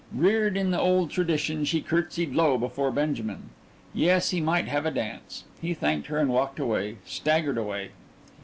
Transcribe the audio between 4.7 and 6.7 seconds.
a dance. He thanked her and walked